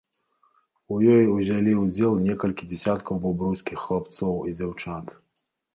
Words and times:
У 0.95 0.97
ёй 1.15 1.25
узялі 1.33 1.75
ўдзел 1.83 2.17
некалькі 2.29 2.63
дзесяткаў 2.73 3.23
бабруйскіх 3.27 3.77
хлапцоў 3.87 4.35
і 4.51 4.61
дзяўчат. 4.61 5.19